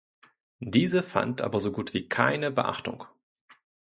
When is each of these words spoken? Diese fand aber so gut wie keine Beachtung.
Diese 0.65 1.03
fand 1.03 1.43
aber 1.43 1.59
so 1.59 1.71
gut 1.71 1.93
wie 1.93 2.09
keine 2.09 2.49
Beachtung. 2.49 3.05